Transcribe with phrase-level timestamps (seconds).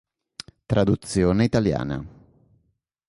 [0.65, 2.01] Traduzione italiana